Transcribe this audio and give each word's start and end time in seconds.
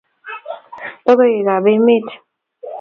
logoiwek 1.05 1.47
ab 1.55 1.65
emet 1.73 2.07